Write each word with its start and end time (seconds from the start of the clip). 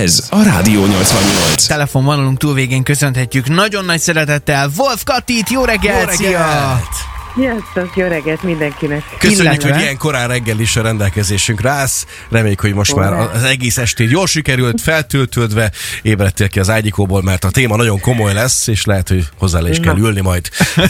Ez 0.00 0.26
a 0.30 0.42
Rádió 0.42 0.86
88. 0.86 1.66
Telefonvonalunk 1.66 2.38
túlvégén 2.38 2.82
köszönhetjük 2.82 3.48
nagyon 3.48 3.84
nagy 3.84 4.00
szeretettel 4.00 4.70
Wolf 4.76 5.02
Katit, 5.04 5.50
jó 5.50 5.64
reggelt! 5.64 6.00
Jó 6.00 6.26
reggelt! 6.26 6.88
Szia! 6.92 7.08
Sziasztok, 7.34 7.96
jó 7.96 8.06
reggelt 8.06 8.42
mindenkinek. 8.42 9.02
Köszönjük, 9.18 9.44
Illetve- 9.44 9.72
hogy 9.72 9.80
ilyen 9.80 9.96
korán 9.96 10.28
reggel 10.28 10.58
is 10.58 10.76
a 10.76 10.82
rendelkezésünkre 10.82 11.70
állsz. 11.70 12.06
Reméljük, 12.30 12.60
hogy 12.60 12.74
most 12.74 12.94
már 12.94 13.12
az 13.12 13.42
egész 13.42 13.78
estét 13.78 14.10
jól 14.10 14.26
sikerült, 14.26 14.80
feltöltődve 14.80 15.70
ébredtél 16.02 16.48
ki 16.48 16.60
az 16.60 16.70
ágyikóból, 16.70 17.22
mert 17.22 17.44
a 17.44 17.50
téma 17.50 17.76
nagyon 17.76 18.00
komoly 18.00 18.32
lesz, 18.32 18.66
és 18.66 18.84
lehet, 18.84 19.08
hogy 19.08 19.26
hozzá 19.38 19.60
le 19.60 19.68
is 19.68 19.80
kell 19.80 19.96
ülni 19.98 20.20
majd. 20.20 20.48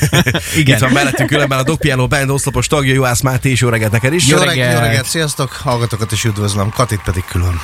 Igen. 0.56 0.74
Itt 0.74 0.82
van 0.82 0.92
mellettünk 0.92 1.28
különben 1.28 1.58
a 1.58 1.62
Dog 1.62 1.78
Piano 1.78 2.06
Band 2.06 2.30
oszlopos 2.30 2.66
tagja, 2.66 2.94
Juhász 2.94 3.20
Máté, 3.20 3.50
és 3.50 3.60
jó 3.60 3.68
reggelt 3.68 3.92
neked 3.92 4.12
is. 4.12 4.26
Jó 4.26 4.38
reggelt. 4.38 4.72
jó 4.72 4.78
reggelt, 4.78 5.06
sziasztok! 5.06 5.52
Hallgatókat 5.52 6.12
is 6.12 6.24
üdvözlöm, 6.24 6.70
Katit 6.70 7.00
pedig 7.04 7.24
külön. 7.24 7.60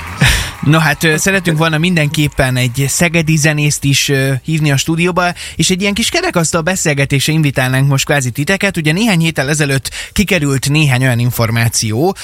No 0.63 0.79
hát 0.79 1.09
szeretünk 1.17 1.59
volna 1.59 1.79
mindenképpen 1.79 2.57
egy 2.57 2.85
szegedi 2.89 3.37
zenészt 3.37 3.85
is 3.85 4.13
hívni 4.45 4.71
a 4.71 4.77
stúdióba, 4.77 5.33
és 5.57 5.71
egy 5.71 5.81
ilyen 5.81 5.95
kis 5.95 6.09
kerekasztal 6.09 6.61
beszélgetésre 6.61 7.33
invitálnánk 7.33 7.89
most 7.89 8.05
kvázi 8.05 8.31
titeket. 8.31 8.77
Ugye 8.77 8.93
néhány 8.93 9.21
héttel 9.21 9.49
ezelőtt 9.49 9.91
kikerült 10.13 10.69
néhány 10.69 11.03
olyan 11.03 11.19
információ, 11.19 12.17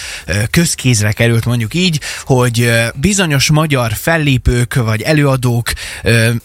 közkézre 0.50 1.12
került 1.12 1.44
mondjuk 1.44 1.74
így, 1.74 2.00
hogy 2.24 2.70
bizonyos 2.94 3.50
magyar 3.50 3.92
fellépők 3.92 4.74
vagy 4.74 5.02
előadók 5.02 5.72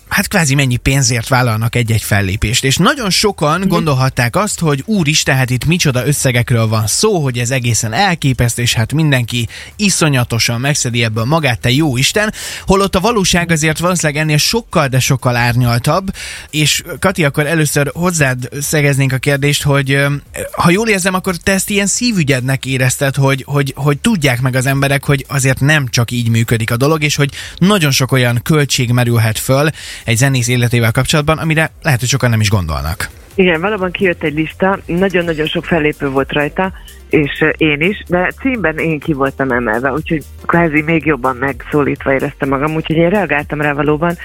hát 0.08 0.28
kvázi 0.28 0.56
mennyi 0.56 0.78
pénzért 0.78 1.28
vállalnak 1.28 1.76
egy-egy 1.76 2.04
fellépést. 2.04 2.64
És 2.64 2.78
nagyon 2.78 3.10
sokan 3.10 3.68
gondolhatták 3.68 4.36
azt, 4.36 4.60
hogy 4.60 4.84
úristen, 4.86 5.36
hát 5.36 5.50
itt 5.50 5.66
micsoda 5.66 6.08
összegekről 6.08 6.68
van 6.68 6.88
szó, 6.88 7.24
hogy 7.24 7.38
ez 7.38 7.52
egészen 7.52 7.94
elképesztő, 7.94 8.62
és 8.62 8.74
hát 8.74 8.94
mindenki 8.94 9.48
iszonyatosan 9.76 10.60
megszedi 10.60 11.04
ebből 11.04 11.26
magát, 11.26 11.60
te 11.60 11.70
jó 11.78 11.98
Isten, 11.98 12.34
holott 12.66 12.96
a 12.96 13.00
valóság 13.00 13.52
azért 13.52 13.80
valószínűleg 13.80 14.22
ennél 14.22 14.38
sokkal, 14.38 14.88
de 14.88 15.00
sokkal 15.00 15.36
árnyaltabb, 15.36 16.14
és 16.50 16.84
Kati, 17.00 17.24
akkor 17.24 17.46
először 17.46 17.92
hozzád 17.94 18.50
szegeznénk 18.62 19.14
a 19.14 19.18
kérdést, 19.18 19.64
hogy 19.64 20.06
ha 20.52 20.70
jól 20.70 20.88
érzem, 20.88 21.14
akkor 21.14 21.36
te 21.36 21.52
ezt 21.52 21.70
ilyen 21.70 21.88
szívügyednek 21.88 22.66
érezted, 22.66 23.16
hogy, 23.16 23.44
hogy, 23.48 23.74
hogy 23.76 23.98
tudják 23.98 24.42
meg 24.42 24.56
az 24.56 24.66
emberek, 24.66 25.06
hogy 25.06 25.26
azért 25.28 25.60
nem 25.60 25.88
csak 25.88 26.12
így 26.12 26.30
működik 26.30 26.72
a 26.72 26.78
dolog, 26.78 27.04
és 27.04 27.16
hogy 27.16 27.30
nagyon 27.58 27.92
sok 27.92 28.12
olyan 28.12 28.40
költség 28.44 28.92
merülhet 28.92 29.40
föl 29.40 29.70
egy 30.04 30.18
zenész 30.18 30.48
életével 30.48 30.92
kapcsolatban, 30.92 31.38
amire 31.38 31.72
lehet, 31.82 32.00
hogy 32.00 32.10
sokan 32.10 32.30
nem 32.30 32.42
is 32.42 32.50
gondolnak. 32.50 33.10
Igen, 33.38 33.62
valóban 33.62 33.92
kijött 33.92 34.24
egy 34.24 34.34
lista, 34.34 34.80
nagyon-nagyon 34.86 35.46
sok 35.46 35.66
fellépő 35.66 36.10
volt 36.10 36.32
rajta, 36.32 36.72
és 37.10 37.46
én 37.58 37.82
is, 37.82 38.04
de 38.08 38.32
címben 38.40 38.78
én 38.78 39.00
ki 39.00 39.14
voltam 39.14 39.52
emelve, 39.52 39.92
úgyhogy 39.92 40.24
kvázi 40.46 40.82
még 40.82 41.06
jobban 41.06 41.36
megszólítva 41.36 42.14
éreztem 42.14 42.50
magam, 42.50 42.76
úgyhogy 42.76 42.96
én 42.96 43.10
reagáltam 43.10 43.62
rá 43.62 43.74
valóban. 43.74 44.16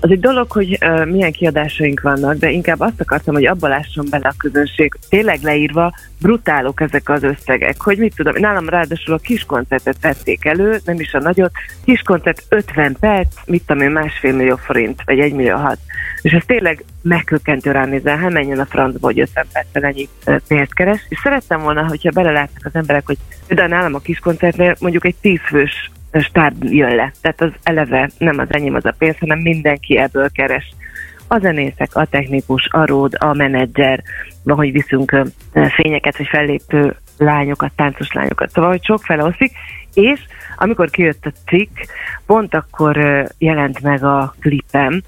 Az 0.00 0.10
egy 0.10 0.20
dolog, 0.20 0.52
hogy 0.52 0.78
uh, 0.80 1.06
milyen 1.06 1.32
kiadásaink 1.32 2.00
vannak, 2.00 2.34
de 2.34 2.50
inkább 2.50 2.80
azt 2.80 3.00
akartam, 3.00 3.34
hogy 3.34 3.46
abba 3.46 3.68
lásson 3.68 4.06
bele 4.10 4.28
a 4.28 4.34
közönség, 4.38 4.94
tényleg 5.08 5.38
leírva, 5.42 5.94
brutálok 6.20 6.80
ezek 6.80 7.08
az 7.08 7.22
összegek, 7.22 7.82
hogy 7.82 7.98
mit 7.98 8.14
tudom, 8.16 8.34
nálam 8.36 8.68
ráadásul 8.68 9.14
a 9.14 9.18
kis 9.18 9.44
koncertet 9.44 9.96
vették 10.00 10.44
elő, 10.44 10.80
nem 10.84 11.00
is 11.00 11.12
a 11.12 11.18
nagyot, 11.18 11.52
kis 11.84 12.02
koncert 12.02 12.42
50 12.48 12.96
perc, 13.00 13.34
mit 13.46 13.62
tudom 13.66 13.82
én, 13.82 13.90
másfél 13.90 14.32
millió 14.32 14.56
forint, 14.56 15.02
vagy 15.04 15.18
egy 15.18 15.32
millió 15.32 15.56
hat. 15.56 15.78
És 16.22 16.32
ez 16.32 16.42
tényleg 16.46 16.84
megkökkentő 17.02 17.70
ránézel, 17.70 18.16
hát 18.16 18.32
menjen 18.32 18.58
a 18.58 18.66
francba, 18.66 19.06
hogy 19.06 19.20
50 19.20 19.46
perccel 19.52 19.84
ennyi 19.84 20.08
ö, 20.24 20.36
pénzt 20.48 20.74
keres. 20.74 21.06
És 21.08 21.18
szerettem 21.18 21.60
volna, 21.60 21.86
hogyha 21.86 22.10
belelátnak 22.10 22.64
az 22.64 22.74
emberek, 22.74 23.06
hogy 23.06 23.18
például 23.46 23.68
nálam 23.68 23.94
a 23.94 23.98
kis 23.98 24.18
koncertnél 24.18 24.76
mondjuk 24.80 25.04
egy 25.04 25.14
tízfős 25.20 25.90
stáb 26.12 26.64
jön 26.64 26.94
le. 26.94 27.12
Tehát 27.20 27.40
az 27.40 27.50
eleve 27.62 28.10
nem 28.18 28.38
az 28.38 28.46
enyém 28.50 28.74
az 28.74 28.84
a 28.84 28.94
pénz, 28.98 29.18
hanem 29.18 29.38
mindenki 29.38 29.98
ebből 29.98 30.30
keres. 30.30 30.72
A 31.26 31.38
zenészek, 31.38 31.94
a 31.94 32.04
technikus, 32.04 32.68
a 32.70 32.86
ród, 32.86 33.14
a 33.18 33.34
menedzser, 33.34 34.02
hogy 34.44 34.72
viszünk 34.72 35.22
fényeket, 35.52 36.16
vagy 36.16 36.26
fellépő 36.26 36.96
lányokat, 37.18 37.72
táncos 37.76 38.12
lányokat. 38.12 38.50
Szóval, 38.50 38.70
hogy 38.70 38.84
sok 38.84 39.00
osztik, 39.08 39.52
és 39.98 40.20
amikor 40.56 40.90
kijött 40.90 41.26
a 41.26 41.32
cikk, 41.46 41.76
pont 42.26 42.54
akkor 42.54 42.96
jelent 43.38 43.80
meg 43.80 44.04
a 44.04 44.34
klipem, 44.40 45.02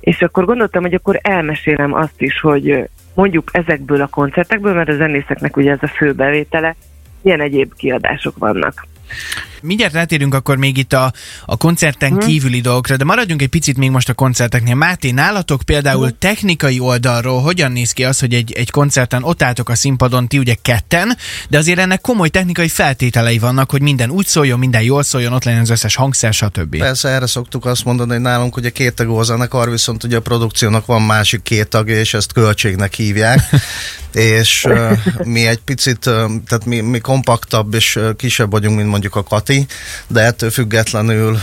és 0.00 0.22
akkor 0.22 0.44
gondoltam, 0.44 0.82
hogy 0.82 0.94
akkor 0.94 1.18
elmesélem 1.22 1.92
azt 1.92 2.20
is, 2.22 2.40
hogy 2.40 2.88
mondjuk 3.14 3.50
ezekből 3.52 4.00
a 4.00 4.06
koncertekből, 4.06 4.74
mert 4.74 4.88
a 4.88 4.94
zenészeknek 4.94 5.56
ugye 5.56 5.70
ez 5.70 5.82
a 5.82 5.86
fő 5.86 6.12
bevétele, 6.12 6.74
milyen 7.22 7.40
egyéb 7.40 7.74
kiadások 7.74 8.38
vannak. 8.38 8.86
Mindjárt 9.66 9.92
rátérünk 9.92 10.34
akkor 10.34 10.56
még 10.56 10.76
itt 10.76 10.92
a, 10.92 11.12
a 11.46 11.56
koncerten 11.56 12.12
Mhm. 12.12 12.26
kívüli 12.26 12.60
dolgokra, 12.60 12.96
de 12.96 13.04
maradjunk 13.04 13.42
egy 13.42 13.48
picit 13.48 13.76
még 13.76 13.90
most 13.90 14.08
a 14.08 14.14
koncerteknél. 14.14 14.74
Máté, 14.74 15.10
nálatok 15.10 15.62
például 15.62 16.06
Mhm. 16.06 16.14
technikai 16.18 16.78
oldalról 16.78 17.40
hogyan 17.42 17.72
néz 17.72 17.92
ki 17.92 18.04
az, 18.04 18.18
hogy 18.18 18.34
egy, 18.34 18.52
egy 18.52 18.70
koncerten 18.70 19.22
ott 19.24 19.42
álltok 19.42 19.68
a 19.68 19.74
színpadon, 19.74 20.28
ti 20.28 20.38
ugye 20.38 20.54
ketten, 20.62 21.16
de 21.48 21.58
azért 21.58 21.78
ennek 21.78 22.00
komoly 22.00 22.28
technikai 22.28 22.68
feltételei 22.68 23.38
vannak, 23.38 23.70
hogy 23.70 23.82
minden 23.82 24.10
úgy 24.10 24.26
szóljon, 24.26 24.58
minden 24.58 24.82
jól 24.82 25.02
szóljon, 25.02 25.32
ott 25.32 25.44
legyen 25.44 25.60
az 25.60 25.70
összes 25.70 25.94
hangszer, 25.94 26.32
stb. 26.34 26.78
Persze 26.78 27.08
erre 27.08 27.26
szoktuk 27.26 27.64
azt 27.64 27.84
mondani, 27.84 28.10
hogy 28.12 28.20
nálunk 28.20 28.56
ugye 28.56 28.70
két 28.70 28.94
tagú 28.94 29.14
a 29.16 29.22
zenekar, 29.22 29.70
viszont 29.70 30.04
ugye 30.04 30.16
a 30.16 30.20
produkciónak 30.20 30.86
van 30.86 31.02
másik 31.02 31.42
két 31.42 31.68
tagja, 31.68 31.98
és 31.98 32.14
ezt 32.14 32.32
költségnek 32.32 32.94
hívják. 32.94 33.40
és 34.12 34.64
uh, 34.68 34.98
mi 35.24 35.46
egy 35.46 35.58
picit, 35.58 36.06
uh, 36.06 36.14
tehát 36.46 36.64
mi, 36.64 36.80
mi 36.80 36.98
kompaktabb 36.98 37.74
és 37.74 37.96
uh, 37.96 38.16
kisebb 38.16 38.50
vagyunk, 38.50 38.76
mint 38.76 38.88
mondjuk 38.88 39.16
a 39.16 39.22
Kati, 39.22 39.55
de 40.08 40.20
ettől 40.20 40.50
függetlenül 40.50 41.38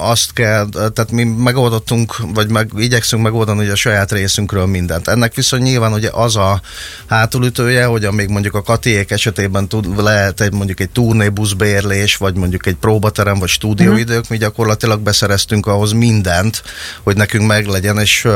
azt 0.00 0.32
kell, 0.32 0.68
tehát 0.68 1.10
mi 1.10 1.24
megoldottunk, 1.24 2.16
vagy 2.34 2.50
meg, 2.50 2.70
igyekszünk 2.76 3.22
megoldani 3.22 3.60
ugye 3.60 3.72
a 3.72 3.76
saját 3.76 4.12
részünkről 4.12 4.66
mindent. 4.66 5.08
Ennek 5.08 5.34
viszont 5.34 5.62
nyilván 5.62 5.92
ugye 5.92 6.10
az 6.12 6.36
a 6.36 6.60
hátulütője, 7.06 7.84
hogy 7.84 8.04
amíg 8.04 8.28
mondjuk 8.28 8.54
a 8.54 8.62
Katiék 8.62 9.10
esetében 9.10 9.68
tud, 9.68 10.02
lehet 10.02 10.40
egy 10.40 10.52
mondjuk 10.52 10.80
egy 10.80 10.90
turnébuszbérlés, 10.90 12.16
vagy 12.16 12.34
mondjuk 12.34 12.66
egy 12.66 12.76
próbaterem, 12.76 13.38
vagy 13.38 13.48
stúdióidők, 13.48 14.28
mi 14.28 14.36
gyakorlatilag 14.36 15.00
beszereztünk 15.00 15.66
ahhoz 15.66 15.92
mindent, 15.92 16.62
hogy 17.02 17.16
nekünk 17.16 17.46
meglegyen, 17.46 17.98
és 17.98 18.28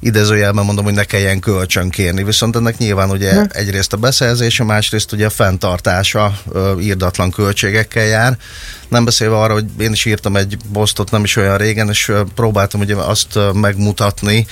idézőjelben 0.00 0.64
mondom, 0.64 0.84
hogy 0.84 0.94
ne 0.94 1.04
kelljen 1.04 1.40
kölcsön 1.40 1.90
kérni. 1.90 2.24
Viszont 2.24 2.56
ennek 2.56 2.78
nyilván 2.78 3.10
ugye 3.10 3.46
egyrészt 3.48 3.92
a 3.92 3.96
beszerzése, 3.96 4.64
másrészt 4.64 5.12
ugye 5.12 5.26
a 5.26 5.30
fenntartása 5.30 6.38
ö, 6.52 6.78
írdatlan 6.80 7.30
költségekkel 7.30 8.04
jár. 8.04 8.38
Nem 8.88 9.04
beszélve 9.04 9.36
arra, 9.36 9.52
hogy 9.52 9.64
én 9.78 9.92
is 9.92 10.04
írtam 10.04 10.36
egy 10.36 10.56
posztot 10.72 11.10
nem 11.10 11.24
is 11.24 11.36
olyan 11.36 11.56
régen, 11.56 11.88
és 11.88 12.12
próbáltam 12.34 12.80
ugye 12.80 12.94
azt 12.94 13.38
megmutatni, 13.52 14.46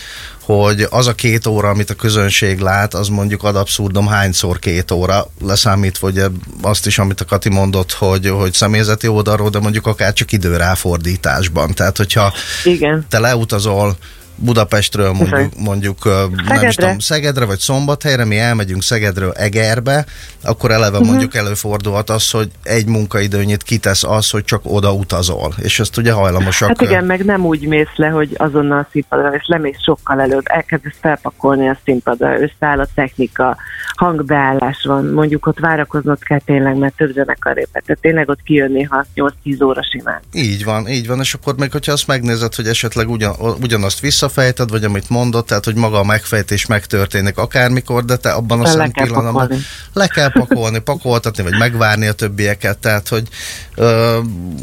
hogy 0.45 0.87
az 0.91 1.07
a 1.07 1.15
két 1.15 1.47
óra, 1.47 1.69
amit 1.69 1.91
a 1.91 1.95
közönség 1.95 2.59
lát, 2.59 2.95
az 2.95 3.09
mondjuk 3.09 3.43
ad 3.43 3.57
abszurdum 3.57 4.07
hányszor 4.07 4.59
két 4.59 4.91
óra, 4.91 5.27
leszámítva 5.41 6.09
ugye 6.09 6.27
azt 6.63 6.87
is, 6.87 6.99
amit 6.99 7.21
a 7.21 7.25
Kati 7.25 7.49
mondott, 7.49 7.93
hogy, 7.93 8.29
hogy 8.29 8.53
személyzeti 8.53 9.09
oldalról, 9.09 9.51
de 9.51 9.59
mondjuk 9.59 9.87
akár 9.87 10.13
csak 10.13 10.33
időráfordításban. 10.33 11.75
Tehát, 11.75 11.97
hogyha 11.97 12.33
Igen. 12.65 13.07
te 13.09 13.19
leutazol 13.19 13.97
Budapestről 14.37 15.13
mondjuk, 15.13 15.53
mondjuk 15.59 16.05
ö, 16.05 16.11
nem 16.11 16.31
is 16.31 16.47
Szegedre. 16.47 16.71
tudom, 16.71 16.99
Szegedre 16.99 17.45
vagy 17.45 17.59
Szombathelyre, 17.59 18.25
mi 18.25 18.39
elmegyünk 18.39 18.83
Szegedről 18.83 19.33
Egerbe, 19.33 20.05
akkor 20.43 20.71
eleve 20.71 20.91
uh-huh. 20.91 21.09
mondjuk 21.09 21.35
előfordulhat 21.35 22.11
az, 22.11 22.31
hogy 22.31 22.51
egy 22.63 22.87
munkaidőnyit 22.87 23.63
kitesz 23.63 24.05
az, 24.05 24.31
hogy 24.31 24.45
csak 24.45 24.61
oda 24.65 24.93
utazol. 24.93 25.55
És 25.63 25.81
ezt 25.81 25.97
ugye 25.97 26.13
hajlamosak. 26.13 26.69
Hát 26.69 26.81
igen, 26.81 27.05
meg 27.05 27.25
nem 27.25 27.45
úgy 27.45 27.67
mész 27.67 27.95
le, 27.97 28.09
hogy 28.09 28.35
azonnal 28.37 28.79
a 28.79 28.89
színpadra, 28.91 29.35
és 29.35 29.45
lemész 29.47 29.83
sokkal 29.83 30.21
előbb, 30.21 30.43
elkezdesz 30.45 30.97
felpakolni 31.01 31.69
a 31.69 31.79
színpadra, 31.85 32.41
összeáll 32.41 32.81
a 32.81 32.87
technika, 32.95 33.57
hangbeállás 33.95 34.85
van, 34.85 35.07
mondjuk 35.07 35.47
ott 35.47 35.59
várakoznod 35.59 36.23
kell 36.23 36.41
tényleg, 36.45 36.77
mert 36.77 36.97
több 36.97 37.13
zenekar 37.13 37.59
épet, 37.59 37.85
tehát 37.87 38.01
tényleg 38.01 38.29
ott 38.29 38.43
kijön 38.43 38.71
néha 38.71 39.05
8-10 39.15 39.65
óra 39.65 39.83
simán. 39.83 40.21
Így 40.33 40.65
van, 40.65 40.89
így 40.89 41.07
van, 41.07 41.21
és 41.21 41.35
akkor 41.35 41.55
még 41.57 41.73
hogyha 41.73 41.93
azt 41.93 42.07
megnézed, 42.07 42.55
hogy 42.55 42.67
esetleg 42.67 43.09
ugyan, 43.09 43.35
ugyanazt 43.61 44.01
visszafejted, 44.25 44.71
vagy 44.71 44.85
amit 44.85 45.09
mondott, 45.09 45.47
tehát 45.47 45.65
hogy 45.65 45.75
maga 45.75 45.99
a 45.99 46.05
megfejtés 46.05 46.67
megtörténik 46.67 47.39
akármikor, 47.39 48.05
de 48.05 48.17
te 48.17 48.31
abban 48.31 48.61
a 48.61 48.67
szent 48.67 48.93
pillanatban 48.93 49.33
pakolni. 49.33 49.63
le 49.93 50.07
kell 50.07 50.31
pakolni, 50.31 50.79
pakoltatni, 50.79 51.43
vagy 51.43 51.59
megvárni 51.59 52.07
a 52.07 52.13
többieket, 52.13 52.79
tehát 52.79 53.09
hogy 53.09 53.29
ö, 53.75 54.19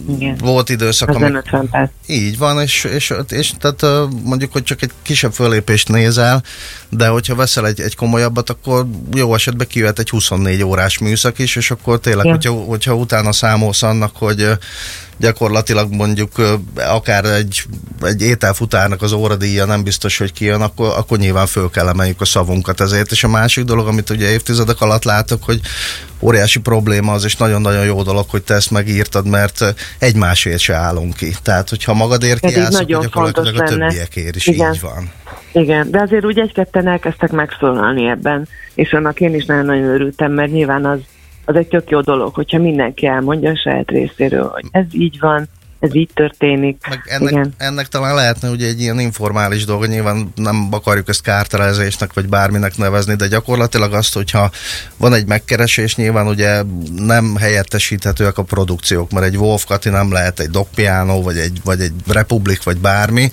Igen. 0.09 0.37
volt 0.37 0.69
időszak, 0.69 1.09
Az 1.09 1.15
nem 1.15 1.23
amikor 1.23 1.43
50 1.45 1.69
perc. 1.69 1.89
Így 2.07 2.37
van, 2.37 2.61
és, 2.61 2.83
és, 2.83 3.13
és 3.29 3.51
tehát 3.59 4.09
mondjuk, 4.23 4.51
hogy 4.51 4.63
csak 4.63 4.81
egy 4.81 4.91
kisebb 5.01 5.33
fölépést 5.33 5.87
nézel, 5.87 6.43
de 6.89 7.07
hogyha 7.07 7.35
veszel 7.35 7.67
egy, 7.67 7.81
egy 7.81 7.95
komolyabbat, 7.95 8.49
akkor 8.49 8.87
jó 9.13 9.33
esetben 9.33 9.67
kijöhet 9.67 9.99
egy 9.99 10.09
24 10.09 10.63
órás 10.63 10.97
műszak 10.97 11.39
is, 11.39 11.55
és 11.55 11.71
akkor 11.71 11.99
tényleg, 11.99 12.25
hogyha, 12.25 12.51
hogyha 12.51 12.95
utána 12.95 13.31
számolsz 13.31 13.83
annak, 13.83 14.11
hogy 14.15 14.57
gyakorlatilag 15.21 15.93
mondjuk 15.93 16.31
akár 16.75 17.25
egy, 17.25 17.63
egy 18.01 18.21
ételfutárnak 18.21 19.01
az 19.01 19.11
óradíja 19.11 19.65
nem 19.65 19.83
biztos, 19.83 20.17
hogy 20.17 20.33
kijön, 20.33 20.61
akkor, 20.61 20.93
akkor 20.97 21.17
nyilván 21.17 21.45
föl 21.45 21.69
kell 21.69 21.87
emeljük 21.87 22.21
a 22.21 22.25
szavunkat 22.25 22.81
ezért. 22.81 23.11
És 23.11 23.23
a 23.23 23.27
másik 23.27 23.63
dolog, 23.63 23.87
amit 23.87 24.09
ugye 24.09 24.31
évtizedek 24.31 24.81
alatt 24.81 25.03
látok, 25.03 25.43
hogy 25.43 25.59
óriási 26.19 26.59
probléma 26.59 27.11
az, 27.11 27.23
és 27.23 27.35
nagyon-nagyon 27.35 27.85
jó 27.85 28.03
dolog, 28.03 28.25
hogy 28.29 28.43
te 28.43 28.53
ezt 28.53 28.71
megírtad, 28.71 29.27
mert 29.27 29.73
egymásért 29.99 30.59
se 30.59 30.73
állunk 30.73 31.15
ki. 31.15 31.35
Tehát, 31.43 31.69
hogyha 31.69 31.93
magadért 31.93 32.39
kiállsz, 32.39 32.75
akkor 32.75 33.01
gyakorlatilag 33.01 33.59
a 33.59 33.63
többiekért 33.63 34.35
is 34.35 34.47
Igen. 34.47 34.73
így 34.73 34.81
van. 34.81 35.11
Igen, 35.53 35.91
de 35.91 36.01
azért 36.01 36.25
úgy 36.25 36.39
egy-ketten 36.39 36.87
elkezdtek 36.87 37.31
megszólalni 37.31 38.09
ebben, 38.09 38.47
és 38.73 38.93
annak 38.93 39.19
én 39.19 39.35
is 39.35 39.45
nagyon-nagyon 39.45 39.87
örültem, 39.87 40.31
mert 40.31 40.51
nyilván 40.51 40.85
az, 40.85 40.99
az 41.45 41.55
egy 41.55 41.67
tök 41.67 41.89
jó 41.89 41.99
dolog, 42.01 42.33
hogyha 42.33 42.59
mindenki 42.59 43.05
elmondja 43.05 43.51
a 43.51 43.55
saját 43.55 43.89
részéről, 43.89 44.47
hogy 44.47 44.65
ez 44.71 44.85
így 44.91 45.19
van, 45.19 45.47
ez 45.81 45.95
így 45.95 46.09
történik. 46.13 46.85
Meg 46.89 47.01
ennek, 47.05 47.31
Igen. 47.31 47.53
ennek 47.57 47.87
talán 47.87 48.15
lehetne 48.15 48.49
ugye 48.49 48.67
egy 48.67 48.81
ilyen 48.81 48.99
informális 48.99 49.65
dolog, 49.65 49.85
nyilván 49.85 50.31
nem 50.35 50.67
akarjuk 50.71 51.09
ezt 51.09 51.21
kárterezésnek 51.21 52.13
vagy 52.13 52.27
bárminek 52.27 52.77
nevezni, 52.77 53.15
de 53.15 53.27
gyakorlatilag 53.27 53.93
azt, 53.93 54.13
hogyha 54.13 54.51
van 54.97 55.13
egy 55.13 55.25
megkeresés, 55.25 55.95
nyilván 55.95 56.27
ugye 56.27 56.63
nem 56.95 57.35
helyettesíthetőek 57.35 58.37
a 58.37 58.43
produkciók, 58.43 59.11
mert 59.11 59.25
egy 59.25 59.37
Wolf 59.37 59.65
Kati 59.65 59.89
nem 59.89 60.11
lehet 60.11 60.39
egy 60.39 60.49
Doc 60.49 60.67
Piano, 60.75 61.21
vagy 61.21 61.37
egy, 61.37 61.59
vagy 61.63 61.81
egy 61.81 61.93
Republic, 62.07 62.63
vagy 62.63 62.77
bármi, 62.77 63.29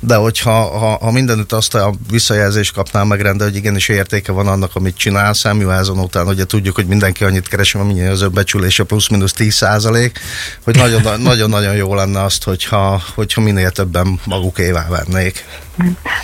de 0.00 0.14
hogyha 0.14 0.78
ha, 0.78 0.98
ha 1.00 1.10
mindenütt 1.10 1.52
azt 1.52 1.74
a 1.74 1.94
visszajelzést 2.10 2.72
kapnál 2.72 3.04
meg 3.04 3.20
rende, 3.20 3.44
hogy 3.44 3.56
igenis 3.56 3.88
értéke 3.88 4.32
van 4.32 4.46
annak, 4.46 4.76
amit 4.76 4.96
csinál, 4.96 5.32
Samuelson 5.32 5.98
után 5.98 6.26
ugye 6.26 6.44
tudjuk, 6.44 6.74
hogy 6.74 6.86
mindenki 6.86 7.24
annyit 7.24 7.48
keres, 7.48 7.72
mert 7.72 7.86
mindjárt 7.86 8.12
az 8.12 8.28
becsülése 8.28 8.84
plusz-minusz 8.84 9.32
10 9.32 9.54
százalék, 9.54 10.18
hogy 10.64 10.76
nagyon- 10.76 11.20
nagyon-nagyon 11.20 11.74
jó 11.74 11.89
lenne 11.94 12.22
azt, 12.22 12.44
hogyha, 12.44 13.00
hogyha 13.14 13.40
minél 13.40 13.70
többen 13.70 14.20
magukévá 14.26 14.86
vennék. 14.88 15.44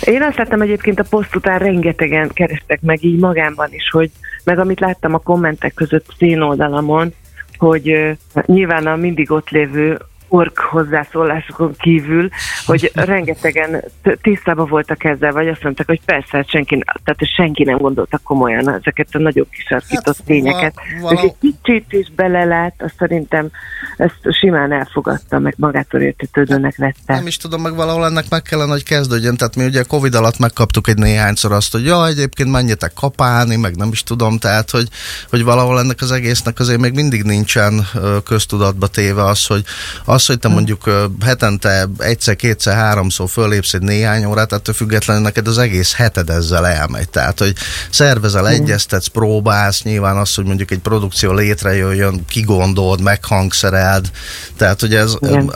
Én 0.01 0.23
azt 0.23 0.37
láttam 0.37 0.61
egyébként 0.61 0.99
a 0.99 1.05
poszt 1.09 1.35
után 1.35 1.59
rengetegen 1.59 2.29
kerestek 2.33 2.81
meg 2.81 3.03
így 3.03 3.19
magámban 3.19 3.67
is, 3.71 3.89
hogy 3.89 4.11
meg 4.43 4.59
amit 4.59 4.79
láttam 4.79 5.13
a 5.13 5.17
kommentek 5.17 5.73
között 5.73 6.05
az 6.07 6.15
én 6.17 6.41
oldalamon, 6.41 7.13
hogy 7.57 7.89
ö, 7.89 8.11
nyilván 8.45 8.87
a 8.87 8.95
mindig 8.95 9.31
ott 9.31 9.49
lévő 9.49 9.99
ork 10.27 10.57
hozzászólásokon 10.59 11.75
kívül, 11.77 12.29
hogy 12.65 12.91
rengetegen 12.93 13.83
tisztában 14.21 14.67
voltak 14.67 15.03
ezzel, 15.03 15.31
vagy 15.31 15.47
azt 15.47 15.63
mondták, 15.63 15.87
hogy 15.87 16.01
persze, 16.05 16.37
hát 16.37 16.49
senki, 16.49 16.83
tehát 17.03 17.33
senki 17.35 17.63
nem 17.63 17.77
gondolta 17.77 18.19
komolyan 18.23 18.69
ezeket 18.73 19.07
a 19.11 19.17
nagyobb 19.17 19.47
kisarkított 19.49 20.05
Hát, 20.05 20.15
hát, 20.17 20.25
tényeket. 20.25 20.73
va- 20.75 21.01
Vala... 21.01 21.15
vala- 21.15 21.23
Egy 21.23 21.35
kicsit 21.63 21.85
is 21.93 22.11
belelát, 22.15 22.73
azt 22.77 22.93
szerintem 22.97 23.49
ezt 23.97 24.19
simán 24.39 24.71
elfogadta, 24.71 25.39
meg 25.39 25.53
magától 25.57 26.01
értetődőnek 26.01 26.75
vette. 26.77 27.13
Nem 27.13 27.27
is 27.27 27.37
tudom, 27.37 27.61
meg 27.61 27.75
valahol 27.75 28.05
ennek 28.05 28.25
meg 28.29 28.41
kellene, 28.41 28.71
hogy 28.71 28.83
kezdődjön. 28.83 29.35
Tehát 29.37 29.55
mi 29.55 29.65
ugye 29.65 29.83
Covid 29.83 30.15
alatt 30.15 30.39
megkaptuk 30.39 30.87
egy 30.87 30.97
néhányszor 30.97 31.51
azt, 31.51 31.71
hogy 31.71 31.85
ja, 31.85 32.07
egyébként 32.07 32.51
menjetek 32.51 32.91
kapálni, 32.93 33.55
meg 33.55 33.75
nem 33.75 33.89
is 33.91 34.03
tudom, 34.03 34.37
tehát 34.37 34.69
hogy, 34.71 34.87
hogy 35.29 35.43
valahol 35.43 35.79
ennek 35.79 36.01
az 36.01 36.11
egésznek 36.11 36.59
azért 36.59 36.79
még 36.79 36.93
mindig 36.93 37.23
nincsen 37.23 37.87
köztudatba 38.25 38.87
téve 38.87 39.23
az, 39.23 39.45
hogy 39.45 39.63
az, 40.05 40.16
hogy 40.25 40.39
te 40.39 40.47
mondjuk 40.47 41.09
hetente 41.25 41.89
egyszer, 41.97 42.35
kétszer, 42.35 42.75
háromszor 42.75 43.29
fölépsz 43.29 43.73
egy 43.73 43.81
néhány 43.81 44.25
órát, 44.25 44.53
ettől 44.53 44.75
függetlenül 44.75 45.23
neked 45.23 45.47
az 45.47 45.57
egész 45.57 45.93
heted 45.93 46.29
ezzel 46.29 46.67
elmegy. 46.67 47.09
Tehát, 47.09 47.39
hogy 47.39 47.53
szervezel, 47.89 48.47
egyeztetsz, 48.47 49.07
próbálsz, 49.07 49.81
nyilván 49.81 50.17
az, 50.17 50.35
hogy 50.35 50.45
mondjuk 50.45 50.71
egy 50.71 50.79
produkció 50.79 51.33
létrejöjjön, 51.33 52.25
kigondold, 52.25 53.01
meghangszereld. 53.01 54.11
Tehát, 54.57 54.79
hogy 54.79 54.95
ez, 54.95 55.15
Igen. 55.19 55.51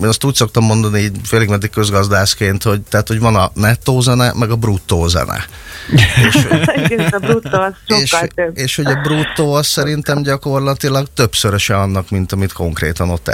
én 0.00 0.06
azt 0.06 0.24
úgy 0.24 0.34
szoktam 0.34 0.64
mondani, 0.64 1.00
így 1.00 1.16
félig 1.24 1.48
meddig 1.48 1.70
közgazdászként, 1.70 2.62
hogy, 2.62 2.80
tehát, 2.80 3.08
hogy 3.08 3.20
van 3.20 3.36
a 3.36 3.50
nettó 3.54 4.00
zene, 4.00 4.32
meg 4.34 4.50
a 4.50 4.56
bruttó 4.56 5.06
zene. 5.08 5.44
és, 6.26 6.46
Igen, 6.84 7.06
a 7.06 7.18
bruttó 7.18 7.60
az 7.60 7.72
és, 7.86 8.16
több. 8.34 8.58
és 8.58 8.76
hogy 8.76 8.86
a 8.86 9.00
bruttó 9.02 9.52
az 9.52 9.66
szerintem 9.66 10.22
gyakorlatilag 10.22 11.06
többszöröse 11.14 11.76
annak, 11.76 12.10
mint 12.10 12.32
amit 12.32 12.52
konkrétan 12.52 13.10
ott 13.10 13.28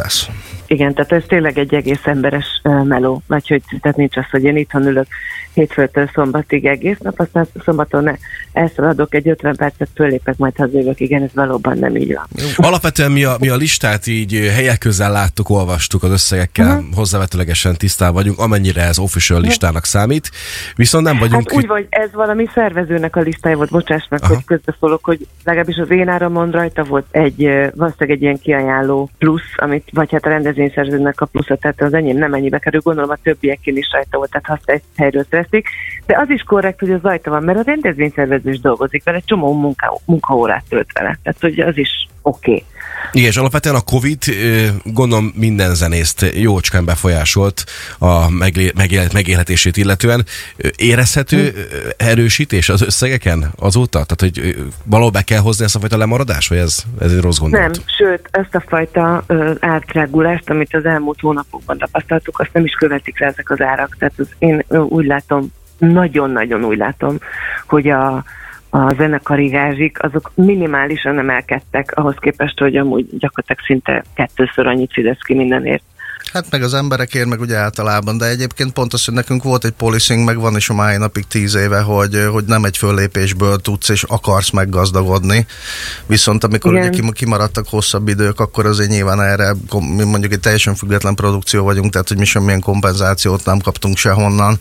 eltöltesz. 0.00 0.28
Igen, 0.66 0.94
tehát 0.94 1.12
ez 1.12 1.22
tényleg 1.26 1.58
egy 1.58 1.74
egész 1.74 2.04
emberes 2.06 2.60
meló, 2.84 3.22
vagy 3.26 3.48
hogy 3.48 3.62
tehát 3.80 3.96
nincs 3.96 4.16
az, 4.16 4.30
hogy 4.30 4.44
én 4.44 4.56
itthon 4.56 4.86
ülök 4.86 5.06
hétfőtől 5.54 6.10
szombatig 6.14 6.66
egész 6.66 6.98
nap, 6.98 7.20
aztán 7.20 7.46
szombaton 7.64 8.02
ne- 8.02 8.16
elszaladok 8.60 9.14
egy 9.14 9.28
50 9.28 9.56
percet, 9.56 9.88
fölépek, 9.94 10.36
majd 10.36 10.56
hazajövök. 10.56 11.00
Igen, 11.00 11.22
ez 11.22 11.30
valóban 11.34 11.78
nem 11.78 11.96
így 11.96 12.14
van. 12.14 12.26
Alapvetően 12.56 13.10
mi 13.10 13.24
a, 13.24 13.36
mi 13.40 13.48
a 13.48 13.56
listát 13.56 14.06
így 14.06 14.34
ö, 14.34 14.48
helyek 14.48 14.78
közel 14.78 15.12
láttuk, 15.12 15.48
olvastuk 15.48 16.02
az 16.02 16.10
összegekkel, 16.10 16.76
uh-huh. 16.76 16.94
hozzávetőlegesen 16.94 17.76
tisztában 17.76 18.14
vagyunk, 18.14 18.38
amennyire 18.38 18.82
ez 18.82 18.98
official 18.98 19.40
listának 19.40 19.84
számít, 19.84 20.30
viszont 20.76 21.04
nem 21.04 21.18
vagyunk... 21.18 21.50
Hát 21.50 21.58
úgy 21.58 21.66
vagy, 21.66 21.86
ez 21.88 22.12
valami 22.12 22.48
szervezőnek 22.54 23.16
a 23.16 23.20
listája 23.20 23.56
volt, 23.56 23.70
bocsáss 23.70 24.06
meg, 24.08 24.22
Aha. 24.22 24.34
hogy 24.34 24.44
közbeszólok, 24.44 25.04
hogy 25.04 25.26
legalábbis 25.44 25.76
az 25.76 25.90
én 25.90 26.08
áramon 26.08 26.50
rajta 26.50 26.82
volt 26.82 27.06
egy, 27.10 27.44
ö, 27.44 27.68
valószínűleg 27.74 28.16
egy 28.16 28.22
ilyen 28.22 28.38
kiajánló 28.38 29.10
plusz, 29.18 29.52
amit, 29.56 29.88
vagy 29.92 30.10
hát 30.12 30.26
a 30.26 30.28
rendezvényszerzőnek 30.28 31.20
a 31.20 31.26
plusza, 31.26 31.56
tehát 31.56 31.82
az 31.82 31.94
enyém 31.94 32.16
nem 32.16 32.34
ennyibe 32.34 32.58
kerül, 32.58 32.80
gondolom 32.80 33.10
a 33.10 33.18
többiekén 33.22 33.76
is 33.76 33.88
rajta 33.92 34.16
volt, 34.16 34.30
tehát 34.30 34.46
ha 34.46 34.52
azt 34.52 34.70
egy 34.70 34.82
helyről 34.96 35.24
teszik, 35.28 35.68
de 36.06 36.18
az 36.18 36.30
is 36.30 36.42
korrekt, 36.42 36.80
hogy 36.80 36.90
az 36.90 37.02
rajta 37.02 37.30
van, 37.30 37.42
mert 37.42 37.58
a 37.58 37.62
rendezvényszervező 37.62 38.49
is 38.50 38.60
dolgozik 38.60 39.04
vele, 39.04 39.16
egy 39.16 39.24
csomó 39.24 39.52
munka, 39.52 40.00
munkaórát 40.04 40.64
tölt 40.68 40.92
vele, 40.92 41.18
tehát 41.22 41.40
hogy 41.40 41.58
az 41.58 41.76
is 41.76 42.08
oké. 42.22 42.50
Okay. 42.50 42.64
Igen, 43.12 43.28
és 43.28 43.36
alapvetően 43.36 43.74
a 43.74 43.80
Covid 43.80 44.18
gondolom 44.84 45.32
minden 45.34 45.74
zenészt 45.74 46.26
jócskán 46.34 46.84
befolyásolt 46.84 47.64
a 47.98 48.30
meglé- 48.30 48.74
megél- 48.74 49.12
megélhetését 49.12 49.76
illetően. 49.76 50.24
Érezhető 50.76 51.52
ö, 51.54 51.88
erősítés 51.96 52.68
az 52.68 52.82
összegeken 52.82 53.52
azóta? 53.58 54.04
Tehát, 54.04 54.20
hogy 54.20 54.56
valahol 54.84 55.10
be 55.10 55.22
kell 55.22 55.38
hozni 55.38 55.64
ezt 55.64 55.76
a 55.76 55.78
fajta 55.78 55.96
lemaradást, 55.96 56.48
vagy 56.48 56.58
ez, 56.58 56.84
ez 57.00 57.12
egy 57.12 57.20
rossz 57.20 57.38
gondolat? 57.38 57.70
Nem, 57.70 57.82
sőt, 57.98 58.28
ezt 58.30 58.54
a 58.54 58.62
fajta 58.66 59.24
átrágulást, 59.60 60.50
amit 60.50 60.74
az 60.74 60.84
elmúlt 60.84 61.20
hónapokban 61.20 61.78
tapasztaltuk, 61.78 62.38
azt 62.38 62.52
nem 62.52 62.64
is 62.64 62.72
követik 62.72 63.20
le 63.20 63.26
ezek 63.26 63.50
az 63.50 63.60
árak. 63.60 63.96
Tehát 63.98 64.14
az, 64.18 64.28
én 64.38 64.64
úgy 64.68 65.06
látom, 65.06 65.52
nagyon-nagyon 65.80 66.64
úgy 66.64 66.76
látom, 66.76 67.16
hogy 67.66 67.88
a, 67.88 68.24
a 68.70 68.94
zenekari 68.94 69.46
gázsik, 69.46 70.02
azok 70.02 70.30
minimálisan 70.34 71.18
emelkedtek 71.18 71.92
ahhoz 71.96 72.14
képest, 72.18 72.58
hogy 72.58 72.76
amúgy 72.76 73.06
gyakorlatilag 73.18 73.60
szinte 73.64 74.04
kettőször 74.14 74.66
annyit 74.66 74.92
fizesz 74.92 75.20
ki 75.20 75.34
mindenért. 75.34 75.82
Hát 76.32 76.46
meg 76.50 76.62
az 76.62 76.74
emberekért, 76.74 77.26
meg 77.26 77.40
ugye 77.40 77.56
általában, 77.56 78.18
de 78.18 78.26
egyébként 78.26 78.72
pont 78.72 78.92
az, 78.92 79.04
hogy 79.04 79.14
nekünk 79.14 79.42
volt 79.42 79.64
egy 79.64 79.70
policing, 79.70 80.24
meg 80.24 80.38
van 80.38 80.56
is 80.56 80.68
a 80.68 80.74
mai 80.74 80.96
napig 80.96 81.26
tíz 81.26 81.54
éve, 81.54 81.80
hogy, 81.80 82.26
hogy 82.30 82.44
nem 82.44 82.64
egy 82.64 82.76
föllépésből 82.76 83.58
tudsz 83.58 83.88
és 83.88 84.02
akarsz 84.02 84.50
meggazdagodni. 84.50 85.46
Viszont 86.06 86.44
amikor 86.44 86.72
Igen. 86.72 86.82
ugye 86.82 86.98
kim- 86.98 87.12
kimaradtak 87.12 87.68
hosszabb 87.68 88.08
idők, 88.08 88.40
akkor 88.40 88.66
azért 88.66 88.90
nyilván 88.90 89.22
erre, 89.22 89.54
mi 89.96 90.04
mondjuk 90.04 90.32
egy 90.32 90.40
teljesen 90.40 90.74
független 90.74 91.14
produkció 91.14 91.64
vagyunk, 91.64 91.92
tehát 91.92 92.08
hogy 92.08 92.18
mi 92.18 92.24
semmilyen 92.24 92.60
kompenzációt 92.60 93.44
nem 93.44 93.58
kaptunk 93.58 93.96
sehonnan, 93.96 94.58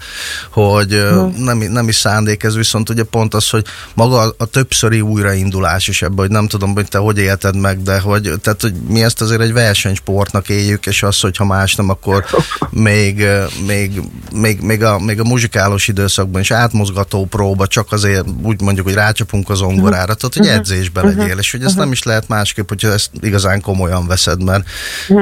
hogy 0.50 0.94
ö, 0.94 1.28
nem, 1.38 1.58
nem 1.58 1.88
is 1.88 1.96
szándék 1.96 2.44
ez, 2.44 2.56
viszont 2.56 2.90
ugye 2.90 3.04
pont 3.04 3.34
az, 3.34 3.50
hogy 3.50 3.66
maga 3.94 4.34
a, 4.38 4.46
többszöri 4.46 5.02
újraindulás 5.02 5.88
is 5.88 6.02
ebben, 6.02 6.18
hogy 6.18 6.30
nem 6.30 6.48
tudom, 6.48 6.74
hogy 6.74 6.88
te 6.88 6.98
hogy 6.98 7.18
élted 7.18 7.56
meg, 7.56 7.82
de 7.82 8.00
hogy, 8.00 8.34
tehát, 8.42 8.62
hogy 8.62 8.74
mi 8.88 9.04
ezt 9.04 9.22
azért 9.22 9.42
egy 9.42 9.54
versenysportnak 9.54 10.50
éljük, 10.50 10.86
és 10.86 11.04
az, 11.04 11.20
hogyha 11.20 11.46
más 11.60 11.76
nem, 11.76 11.90
akkor 11.90 12.26
még, 12.70 13.26
még, 13.66 14.02
még, 14.34 14.62
még, 14.62 14.84
a, 14.84 15.00
még 15.00 15.20
a 15.20 15.24
muzsikálós 15.24 15.88
időszakban 15.88 16.42
is 16.42 16.52
átmozgató 16.52 17.26
próba, 17.26 17.68
csak 17.68 17.92
azért 17.92 18.26
úgy 18.44 18.62
mondjuk, 18.62 18.86
hogy 18.86 18.96
rácsapunk 18.96 19.50
az 19.50 19.58
zongorára, 19.58 20.14
tehát 20.14 20.36
hogy 20.36 20.48
edzésbe 20.48 21.02
legyél, 21.02 21.38
és 21.38 21.52
hogy 21.52 21.64
ezt 21.64 21.76
nem 21.76 21.92
is 21.92 22.04
lehet 22.04 22.28
másképp, 22.28 22.70
hogyha 22.70 22.92
ezt 22.92 23.10
igazán 23.20 23.62
komolyan 23.62 24.08
veszed, 24.08 24.44
mert 24.44 24.68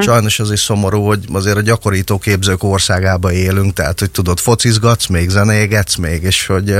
sajnos 0.00 0.38
az 0.38 0.50
is 0.50 0.60
szomorú, 0.60 1.02
hogy 1.06 1.24
azért 1.32 1.56
a 1.56 1.60
gyakorító 1.60 2.18
képzők 2.18 2.62
országába 2.62 3.32
élünk, 3.32 3.72
tehát 3.72 3.98
hogy 3.98 4.10
tudod, 4.10 4.38
focizgatsz 4.38 5.06
még, 5.06 5.28
zenégetsz 5.28 5.96
még, 5.96 6.22
és 6.22 6.46
hogy 6.46 6.70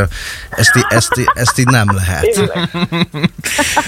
ezt, 0.51 0.77
í- 0.77 0.87
ezt, 0.89 1.17
í- 1.19 1.33
ezt 1.35 1.59
így 1.59 1.67
nem 1.67 1.87
lehet. 1.95 2.27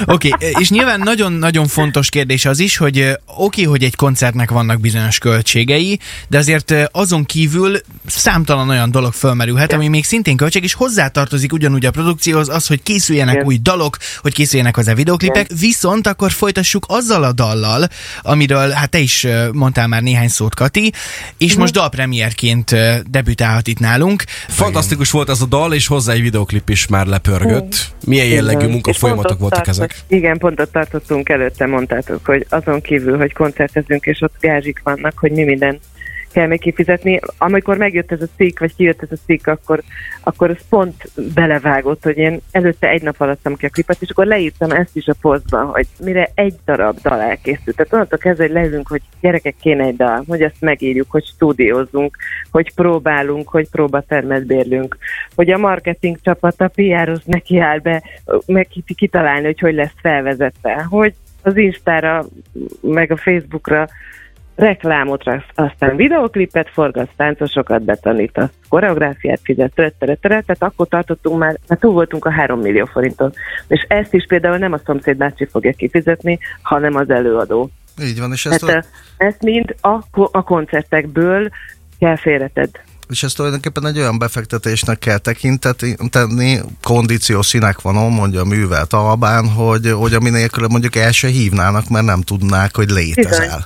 Oké, 0.05 0.29
okay, 0.29 0.53
és 0.59 0.71
nyilván 0.71 1.01
nagyon-nagyon 1.01 1.67
fontos 1.67 2.09
kérdés 2.09 2.45
az 2.45 2.59
is, 2.59 2.77
hogy 2.77 3.01
oké, 3.01 3.19
okay, 3.37 3.65
hogy 3.65 3.85
egy 3.85 3.97
koncertnek 3.97 4.51
vannak 4.51 4.81
bizonyos 4.81 5.19
költségei, 5.19 5.60
költségei, 5.65 5.99
de 6.29 6.39
azért 6.39 6.75
azon 6.93 7.25
kívül 7.25 7.79
számtalan 8.07 8.69
olyan 8.69 8.91
dolog 8.91 9.13
fölmerülhet, 9.13 9.73
ami 9.73 9.89
még 9.89 10.05
szintén 10.05 10.37
költség, 10.37 10.63
és 10.63 10.75
hozzátartozik 10.75 11.53
ugyanúgy 11.53 11.87
a 11.87 11.91
produkcióhoz 11.91 12.49
az, 12.49 12.67
hogy 12.67 12.83
készüljenek 12.83 13.35
Igen. 13.35 13.47
új 13.47 13.59
dalok, 13.63 13.97
hogy 14.19 14.35
készüljenek 14.35 14.77
hozzá 14.77 14.95
videoklipek, 14.95 15.47
viszont 15.61 16.07
akkor 16.07 16.31
folytassuk 16.31 16.85
azzal 16.89 17.23
a 17.25 17.33
dallal, 17.33 17.89
amiről 18.23 18.71
hát 18.71 18.91
te 18.91 18.99
is 18.99 19.27
mondtál 19.53 19.87
már 19.87 20.03
néhány 20.03 20.29
szót, 20.29 20.55
Kati, 20.55 20.93
és 21.39 21.55
most 21.55 21.73
dalpremierként 21.73 22.75
debütálhat 23.11 23.67
itt 23.67 23.79
nálunk. 23.79 24.25
Fantasztikus 24.49 25.11
volt 25.11 25.29
ez 25.29 25.41
a 25.41 25.47
dal, 25.47 25.75
és 25.75 25.87
hozzá 25.87 26.13
egy 26.13 26.23
videoklip 26.23 26.69
is 26.69 26.87
már 26.87 27.07
lepörgött. 27.07 27.75
Milyen 28.07 28.27
jellegű 28.27 28.59
Igen. 28.59 28.71
munkafolyamatok 28.71 29.39
voltak 29.39 29.65
tartott- 29.65 29.91
ezek? 29.91 29.99
Igen, 30.07 30.39
pont 30.39 30.61
ott 30.61 30.73
tartottunk 30.73 31.29
előtte, 31.29 31.67
mondtátok, 31.67 32.27
hogy 32.27 32.47
azon 32.49 32.81
kívül, 32.81 33.17
hogy 33.17 33.33
koncertezünk, 33.33 34.05
és 34.05 34.21
ott 34.21 34.35
gázsik 34.41 34.81
vannak, 34.85 35.13
hogy 35.19 35.31
mi 35.31 35.45
minden 35.51 35.81
kell 36.33 36.47
még 36.47 36.61
kifizetni. 36.61 37.21
Amikor 37.39 37.77
megjött 37.77 38.13
ez 38.13 38.23
a 38.23 38.29
cikk, 38.37 38.59
vagy 38.59 38.75
kijött 38.75 39.03
ez 39.03 39.13
a 39.13 39.23
cikk, 39.27 39.47
akkor, 39.47 39.83
akkor 40.21 40.51
ez 40.51 40.69
pont 40.69 41.11
belevágott, 41.35 42.03
hogy 42.03 42.17
én 42.17 42.41
előtte 42.51 42.89
egy 42.89 43.03
nap 43.03 43.21
alatt 43.21 43.49
ki 43.57 43.67
a 43.67 43.69
klipet, 43.69 44.03
és 44.03 44.11
akkor 44.11 44.27
leírtam 44.27 44.71
ezt 44.71 44.97
is 44.97 45.07
a 45.07 45.15
posztban, 45.21 45.67
hogy 45.67 45.87
mire 45.99 46.31
egy 46.35 46.55
darab 46.65 46.99
dal 47.03 47.21
elkészült. 47.21 47.77
Tehát 47.77 47.93
onnantól 47.93 48.19
kezdve, 48.19 48.45
hogy 48.45 48.53
leülünk, 48.53 48.89
hogy 48.89 49.03
gyerekek 49.21 49.55
kéne 49.61 49.85
egy 49.85 49.97
dal, 49.97 50.25
hogy 50.27 50.43
azt 50.43 50.61
megírjuk, 50.61 51.11
hogy 51.11 51.25
stúdiózzunk, 51.25 52.17
hogy 52.51 52.75
próbálunk, 52.75 53.49
hogy 53.49 53.69
próbatermet 53.71 54.47
bérlünk, 54.47 54.99
hogy 55.35 55.51
a 55.51 55.59
marketing 55.59 56.19
csapata 56.23 56.69
PR-hoz 56.69 57.23
neki 57.25 57.59
áll 57.59 57.79
be, 57.79 58.03
meg 58.47 58.67
ki- 58.67 58.95
kitalálni, 58.95 59.45
hogy 59.45 59.61
hogy 59.61 59.75
lesz 59.75 59.95
felvezetve, 60.03 60.87
hogy 60.89 61.15
az 61.43 61.57
Instára, 61.57 62.27
meg 62.81 63.11
a 63.11 63.17
Facebookra 63.17 63.89
reklámot 64.61 65.25
raksz, 65.25 65.45
aztán 65.55 65.97
videoklipet 65.97 66.71
forgatsz, 66.73 67.11
táncosokat 67.17 67.83
betanítasz, 67.83 68.51
koreográfiát 68.69 69.41
fizet, 69.43 69.73
tere, 69.75 69.93
tere, 69.99 70.15
tere, 70.15 70.43
tehát 70.47 70.63
akkor 70.63 70.89
tartottunk 70.89 71.39
már, 71.39 71.59
mert 71.69 71.81
túl 71.81 71.93
voltunk 71.93 72.25
a 72.25 72.31
3 72.31 72.61
millió 72.61 72.85
forinton. 72.85 73.33
És 73.69 73.85
ezt 73.89 74.15
is 74.15 74.25
például 74.29 74.57
nem 74.57 74.73
a 74.73 74.81
szomszéd 74.85 75.17
bácsi 75.17 75.47
fogja 75.51 75.73
kifizetni, 75.73 76.39
hanem 76.63 76.95
az 76.95 77.11
előadó. 77.11 77.71
Így 78.03 78.19
van, 78.19 78.33
és 78.33 78.47
ezt, 78.47 78.67
Tehát 78.67 78.87
ö, 79.19 79.25
ezt 79.27 79.43
mind 79.43 79.75
a, 79.81 79.99
a 80.33 80.43
koncertekből 80.43 81.49
kell 81.99 82.17
félreted. 82.17 82.71
és 83.09 83.23
ezt 83.23 83.37
tulajdonképpen 83.37 83.87
egy 83.87 83.99
olyan 83.99 84.19
befektetésnek 84.19 84.99
kell 84.99 85.19
tekinteni, 85.19 86.61
kondíció 86.83 87.43
színek 87.43 87.81
van, 87.81 88.13
mondja 88.13 88.41
a 88.41 88.45
művelt 88.45 88.93
Albán, 88.93 89.49
hogy, 89.49 89.91
hogy 89.91 90.15
ami 90.15 90.31
nélkül 90.31 90.67
mondjuk 90.67 90.97
el 90.97 91.13
se 91.13 91.29
hívnának, 91.29 91.89
mert 91.89 92.05
nem 92.05 92.21
tudnák, 92.21 92.77
hogy 92.77 92.91
létezel. 92.91 93.41
Bizony, 93.41 93.61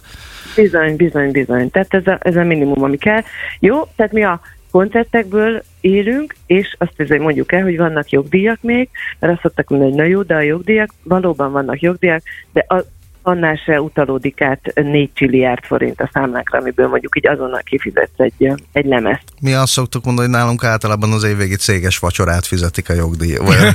bizony, 0.97 1.31
bizony. 1.31 1.71
Tehát 1.71 1.95
ez 1.95 2.07
a, 2.07 2.19
ez 2.21 2.37
a 2.37 2.43
minimum, 2.45 2.83
ami 2.83 2.97
kell. 2.97 3.23
Jó, 3.59 3.83
tehát 3.97 4.13
mi 4.13 4.23
a 4.23 4.41
koncertekből 4.71 5.63
élünk, 5.81 6.35
és 6.47 6.75
azt 6.79 7.01
azért 7.01 7.23
mondjuk 7.23 7.53
el, 7.53 7.63
hogy 7.63 7.77
vannak 7.77 8.11
jogdíjak 8.11 8.59
még, 8.63 8.89
mert 9.19 9.33
azt 9.33 9.43
szoktak 9.43 9.69
mondani, 9.69 9.91
hogy 9.91 10.01
na 10.01 10.07
jó, 10.07 10.23
de 10.23 10.35
a 10.35 10.41
jogdíjak, 10.41 10.91
valóban 11.03 11.53
vannak 11.53 11.81
jogdíjak, 11.81 12.23
de 12.53 12.65
a, 12.69 12.85
annál 13.23 13.57
se 13.57 13.81
utalódik 13.81 14.41
át 14.41 14.73
4 14.75 15.11
csilliárd 15.13 15.65
forint 15.65 16.01
a 16.01 16.11
számlákra, 16.13 16.59
amiből 16.59 16.89
mondjuk 16.89 17.17
így 17.17 17.27
azonnal 17.27 17.61
kifizetsz 17.65 18.19
egy, 18.19 18.53
egy 18.73 18.85
lemezt. 18.85 19.25
Mi 19.41 19.53
azt 19.53 19.73
szoktuk 19.73 20.05
mondani, 20.05 20.29
hogy 20.29 20.37
nálunk 20.37 20.65
általában 20.65 21.13
az 21.13 21.25
évvégi 21.25 21.57
céges 21.57 21.99
vacsorát 21.99 22.47
fizetik 22.47 22.89
a 22.89 22.93
jogdíj. 22.93 23.37
Vagy... 23.37 23.57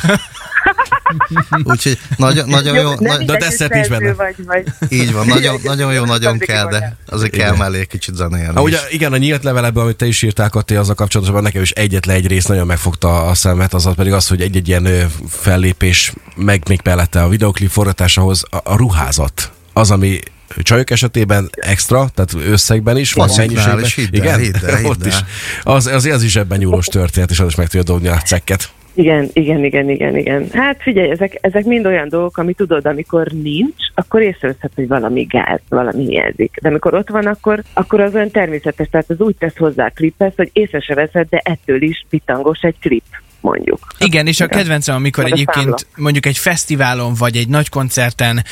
Úgyhogy 1.63 2.00
nagyon, 2.18 2.50
nagyon 2.50 2.75
jó, 2.75 2.94
nem 3.00 3.24
na, 3.25 3.38
de 3.38 3.50
szerző 3.50 3.89
benne. 3.89 4.13
Vagy, 4.13 4.36
vagy. 4.46 4.66
így 4.89 5.13
van, 5.13 5.28
nagyon, 5.28 5.60
nagyon 5.63 5.94
jó, 5.94 6.06
nagyon 6.06 6.38
kell, 6.38 6.68
de 6.68 6.96
azért 7.06 7.32
kell 7.32 7.56
mellé 7.56 7.80
egy 7.80 7.88
kicsit 7.88 8.16
zenélni 8.16 8.56
Ha, 8.56 8.62
ugye, 8.62 8.78
igen, 8.89 9.13
a 9.13 9.18
nyílt 9.18 9.44
levelebben, 9.44 9.84
amit 9.84 9.96
te 9.96 10.06
is 10.06 10.22
írtál, 10.22 10.50
Kati, 10.50 10.75
az 10.75 10.89
a 10.89 10.94
kapcsolatban 10.94 11.44
nekem 11.44 11.62
is 11.62 11.72
egyetlen 11.72 12.16
egy 12.16 12.28
rész 12.28 12.46
nagyon 12.46 12.66
megfogta 12.66 13.22
a 13.22 13.34
szemet, 13.34 13.74
az 13.74 13.89
pedig 13.96 14.13
az, 14.13 14.28
hogy 14.28 14.42
egy-egy 14.42 14.68
ilyen 14.68 15.12
fellépés, 15.30 16.13
meg 16.36 16.63
még 16.68 16.80
mellette 16.84 17.24
a 17.24 17.30
videoklip 17.30 17.70
forgatásához 17.70 18.44
a, 18.50 18.58
a 18.63 18.75
ruházat. 18.75 19.51
Az, 19.74 19.92
ami 19.92 20.20
csajok 20.58 20.89
esetében 20.89 21.50
extra, 21.51 22.10
tehát 22.13 22.50
összegben 22.50 22.98
is, 22.98 23.13
vagy 23.13 23.32
mennyiségben. 23.38 23.84
is, 23.84 23.96
hidd 23.96 24.06
el, 24.06 24.20
igen, 24.20 24.39
hidd 24.39 24.66
el, 24.66 24.75
hidd 24.82 24.86
ott 24.86 25.01
el. 25.01 25.08
is. 25.08 25.16
Az, 25.63 25.88
az, 25.88 26.06
az 26.06 26.24
is 26.24 26.36
ebben 26.36 26.58
nyúlós 26.58 26.86
történet, 26.86 27.30
és 27.30 27.39
az 27.39 27.48
is 27.48 27.56
meg 27.56 27.68
tudja 27.68 27.84
dobni 27.84 28.08
a 28.08 28.18
cekket. 28.18 28.70
Igen, 28.93 29.29
igen, 29.34 29.63
igen, 29.63 29.89
igen, 29.89 30.17
igen. 30.17 30.48
Hát 30.51 30.81
figyelj, 30.81 31.10
ezek, 31.10 31.38
ezek 31.41 31.65
mind 31.65 31.86
olyan 31.86 32.10
dolgok, 32.10 32.38
ami 32.38 32.53
tudod, 32.53 32.86
amikor 32.86 33.27
nincs, 33.27 33.86
akkor 33.93 34.22
észreveszed, 34.22 34.72
hogy 34.75 34.88
valami 34.88 35.24
gáz, 35.24 35.60
valami 35.69 36.05
hiányzik. 36.05 36.58
De 36.62 36.69
amikor 36.69 36.93
ott 36.93 37.10
van, 37.10 37.25
akkor, 37.25 37.63
akkor 37.74 38.00
az 38.00 38.15
olyan 38.15 38.31
természetes, 38.31 38.88
tehát 38.89 39.10
az 39.10 39.19
úgy 39.19 39.36
tesz 39.36 39.58
hozzá 39.58 39.86
a 39.86 39.91
kliphez, 39.96 40.34
hogy 40.36 40.50
észre 40.53 40.79
se 40.79 40.93
veszed, 40.93 41.27
de 41.29 41.41
ettől 41.43 41.81
is 41.81 42.05
pitangos 42.10 42.62
egy 42.62 42.79
klip, 42.79 43.03
mondjuk. 43.41 43.88
Igen, 43.98 44.27
és 44.27 44.39
a 44.39 44.48
kedvencem, 44.48 44.96
amikor 44.96 45.24
Meg 45.24 45.34
egyébként 45.34 45.88
mondjuk 45.96 46.25
egy 46.25 46.38
fesztiválon 46.38 47.13
vagy 47.13 47.38
egy 47.38 47.48
nagy 47.48 47.69
koncerten 47.69 48.43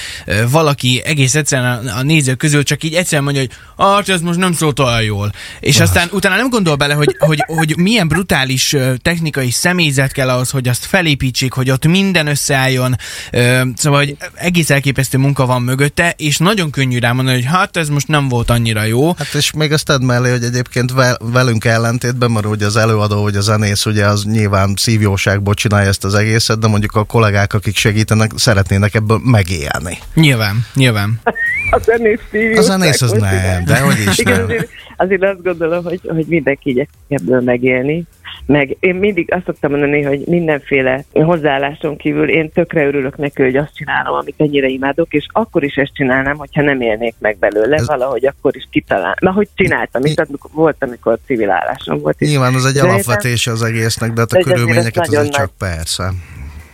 valaki 0.50 1.02
egész 1.06 1.36
egyszerűen 1.36 1.88
a, 1.88 1.98
a 1.98 2.02
nézők 2.02 2.38
közül 2.38 2.64
csak 2.64 2.84
így 2.84 2.94
egyszerűen 2.94 3.24
mondja, 3.24 3.42
hogy 3.42 3.52
hát 3.78 4.10
ez 4.10 4.22
most 4.22 4.40
nem 4.40 4.54
szólt 4.54 4.80
olyan 4.80 5.04
jól. 5.04 5.32
És 5.60 5.80
aztán 5.80 6.08
utána 6.12 6.36
nem 6.36 6.50
gondol 6.50 6.76
bele, 6.76 6.94
hogy, 6.94 7.16
hogy, 7.20 7.44
hogy 7.48 7.78
milyen 7.78 8.08
brutális 8.08 8.76
technikai 9.02 9.52
személyzet 9.52 10.12
kell 10.12 10.30
ahhoz, 10.30 10.50
hogy 10.50 10.68
azt 10.68 10.86
felépítsék, 10.86 11.54
hogy 11.54 11.70
ott 11.70 11.88
minden 11.88 12.28
összeálljon. 12.28 12.96
Szóval, 13.76 14.00
hogy 14.00 14.18
egész 14.34 14.70
elképesztő 14.70 15.18
munka 15.18 15.46
van 15.46 15.62
mögötte, 15.62 16.14
és 16.18 16.38
nagyon 16.38 16.70
könnyű 16.70 17.00
rá 17.00 17.12
mondani, 17.12 17.38
hogy 17.38 17.52
hát 17.54 17.78
ez 17.78 17.90
most 17.90 18.08
nem 18.08 18.28
volt 18.28 18.50
annyira 18.50 18.84
jó. 18.84 19.14
Hát 19.18 19.34
és 19.34 19.52
még 19.52 19.72
azt 19.72 19.86
tedd 19.86 20.02
mellé, 20.02 20.30
hogy 20.32 20.44
egyébként 20.44 20.92
ve- 20.92 21.18
velünk 21.24 21.66
ellentétben, 21.66 22.32
mert 22.32 22.46
ugye 22.46 22.66
az 22.66 22.76
előadó, 22.76 23.22
vagy 23.22 23.36
a 23.36 23.42
zenész, 23.42 23.86
ugye 23.86 24.06
az 24.06 24.24
nyilván 24.24 24.76
szívjóságból 24.78 25.54
csinálja 25.54 25.88
ezt 25.88 26.04
az 26.04 26.14
egészet, 26.14 26.60
de 26.60 26.68
mondjuk 26.68 26.96
a 26.96 27.04
kollégák, 27.04 27.54
akik 27.54 27.76
segítenek, 27.76 28.32
szeretnének 28.36 28.96
ebből 28.96 29.20
megélni. 29.24 29.98
Nyilván, 30.14 30.66
nyilván. 30.74 31.20
A 31.72 31.80
zenész 31.80 32.20
A 32.58 32.62
zenész 32.62 33.02
az 33.02 33.12
nem, 33.12 33.64
de 33.66 33.80
hogy 33.80 33.98
is 34.08 34.18
Igen, 34.18 34.36
nem. 34.36 34.44
azért, 34.44 34.70
azért 34.98 35.24
azt 35.24 35.44
gondolom, 35.44 35.84
hogy, 35.84 36.00
hogy 36.08 36.26
mindenki 36.28 36.70
igyekszik 36.70 37.00
ebből 37.08 37.42
megélni. 37.42 38.04
Meg 38.46 38.78
én 38.80 38.96
mindig 38.96 39.34
azt 39.34 39.46
szoktam 39.46 39.72
mondani, 39.72 40.02
hogy 40.02 40.24
mindenféle 40.26 41.04
hozzáálláson 41.14 41.98
kívül 41.98 42.30
én 42.30 42.52
tökre 42.52 42.86
örülök 42.86 43.18
neki, 43.18 43.42
hogy 43.44 43.56
azt 43.56 43.76
csinálom, 43.76 44.14
amit 44.16 44.34
ennyire 44.38 44.68
imádok, 44.68 45.14
és 45.14 45.26
akkor 45.32 45.64
is 45.64 45.76
ezt 45.76 45.94
csinálnám, 45.94 46.38
hogyha 46.38 46.62
nem 46.62 46.82
élnék 46.82 47.16
meg 47.20 47.38
belőle, 47.40 47.76
Ez- 47.76 47.88
valahogy 47.88 48.26
akkor 48.26 48.56
is 48.56 48.68
kitalál. 48.72 49.16
Na, 49.20 49.32
hogy 49.32 49.48
csináltam, 49.56 50.06
itt 50.06 50.20
amikor, 50.20 50.52
volt, 50.54 50.76
amikor 50.80 51.18
civil 51.26 51.50
állásom 51.50 52.00
volt. 52.00 52.20
Nyilván 52.20 52.54
az 52.54 52.66
egy 52.66 52.74
De 52.74 52.82
alapvetése 52.82 53.52
az 53.52 53.64
egésznek, 53.64 54.12
de 54.12 54.20
hát 54.20 54.32
a 54.34 54.40
körülményeket 54.40 55.06
nagyon 55.06 55.20
azért 55.20 55.36
csak 55.36 55.52
persze. 55.58 56.12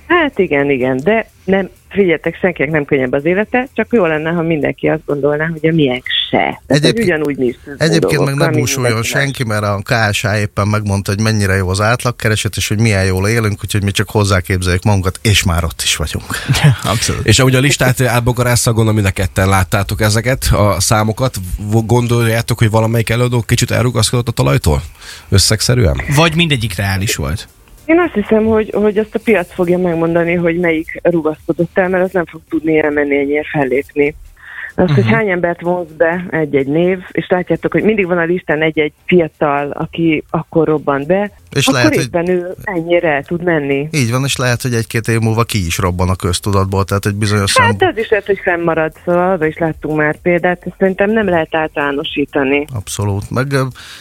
Hát 0.08 0.40
igen, 0.40 0.70
igen, 0.70 1.00
de 1.04 1.30
nem, 1.44 1.70
figyeljetek, 1.94 2.38
senkinek 2.42 2.72
nem 2.72 2.86
könnyebb 2.86 3.12
az 3.12 3.26
élete, 3.26 3.68
csak 3.74 3.88
jó 3.92 4.06
lenne, 4.06 4.30
ha 4.30 4.42
mindenki 4.42 4.88
azt 4.88 5.06
gondolná, 5.06 5.46
hogy 5.48 5.70
a 5.70 5.74
miénk 5.74 6.04
se. 6.30 6.38
Tehát, 6.38 6.64
Egyéb- 6.68 6.98
hogy 6.98 7.04
ugyanúgy 7.04 7.38
mi 7.38 7.56
Egyébként 7.78 8.26
meg 8.26 8.36
nem 8.36 8.52
búsuljon 8.52 9.04
senki, 9.04 9.44
mert 9.44 9.64
a 9.64 9.82
KSA 9.84 10.38
éppen 10.38 10.68
megmondta, 10.68 11.12
hogy 11.12 11.24
mennyire 11.24 11.54
jó 11.54 11.70
az 11.70 11.82
átlagkereset, 11.82 12.56
és 12.56 12.68
hogy 12.68 12.80
milyen 12.80 13.06
jól 13.06 13.28
élünk, 13.28 13.60
úgyhogy 13.64 13.84
mi 13.84 13.92
csak 13.92 14.10
hozzáképzeljük 14.10 14.84
magunkat, 14.84 15.20
és 15.22 15.44
már 15.44 15.64
ott 15.64 15.82
is 15.84 15.96
vagyunk. 15.96 16.26
Abszolút. 16.92 17.28
És 17.28 17.40
ahogy 17.40 17.56
a 17.56 17.60
listát 17.60 18.02
átbogarásszal, 18.02 18.74
gondolom 18.74 19.02
mind 19.02 19.08
a 19.08 19.12
ketten 19.12 19.50
láttátok 19.50 20.02
ezeket, 20.02 20.44
a 20.52 20.80
számokat. 20.80 21.36
Gondoljátok, 21.86 22.58
hogy 22.58 22.70
valamelyik 22.70 23.10
előadó 23.10 23.42
kicsit 23.42 23.72
elrugaszkodott 23.72 24.28
a 24.28 24.32
talajtól? 24.32 24.82
Összegszerűen? 25.30 26.02
Vagy 26.16 26.36
mindegyik 26.36 26.76
reális 26.76 27.16
volt. 27.16 27.48
Én 27.86 28.00
azt 28.00 28.14
hiszem, 28.14 28.46
hogy, 28.46 28.70
hogy 28.74 28.98
azt 28.98 29.16
a 29.16 29.20
piac 29.24 29.54
fogja 29.54 29.78
megmondani, 29.78 30.34
hogy 30.34 30.58
melyik 30.60 31.00
rugaszkodott 31.04 31.78
el, 31.78 31.90
mert 31.90 32.04
az 32.04 32.12
nem 32.12 32.26
fog 32.26 32.42
tudni 32.50 32.80
elmenni 32.80 33.18
ennyire 33.18 33.44
fellépni. 33.52 34.16
Azt, 34.76 34.90
uh-huh. 34.90 34.96
hogy 34.96 35.14
hány 35.14 35.30
embert 35.30 35.62
vonz 35.62 35.92
be 35.98 36.26
egy-egy 36.30 36.68
név, 36.68 37.00
és 37.12 37.28
látjátok, 37.30 37.72
hogy 37.72 37.84
mindig 37.84 38.06
van 38.06 38.18
a 38.18 38.24
listán 38.24 38.62
egy-egy 38.62 38.94
fiatal, 39.06 39.72
aki 39.72 40.24
akkor 40.30 40.68
robban 40.68 41.04
be, 41.08 41.32
És 41.54 41.68
akkor 41.68 41.80
lehet, 41.80 41.96
hogy- 41.96 42.30
ő 42.30 42.56
ennyire 42.64 43.10
el 43.10 43.24
tud 43.24 43.44
menni. 43.44 43.88
Így 43.92 44.12
van, 44.12 44.24
és 44.24 44.36
lehet, 44.36 44.62
hogy 44.62 44.74
egy-két 44.74 45.08
év 45.08 45.20
múlva 45.20 45.44
ki 45.44 45.66
is 45.66 45.78
robban 45.78 46.10
a 46.10 46.16
köztudatból, 46.16 46.84
tehát 46.84 47.06
egy 47.06 47.16
bizonyos. 47.16 47.58
Hát 47.58 47.82
ez 47.82 47.98
is 47.98 48.10
lehet, 48.10 48.26
hogy 48.26 48.40
fennmarad, 48.44 48.92
szóval 49.06 49.32
arra 49.32 49.46
is 49.46 49.58
láttunk 49.58 49.98
már 49.98 50.18
példát, 50.22 50.62
ezt 50.66 50.76
szerintem 50.80 51.12
nem 51.12 51.30
lehet 51.30 51.56
általánosítani. 51.56 52.66
Abszolút. 52.74 53.30
Meg 53.30 53.56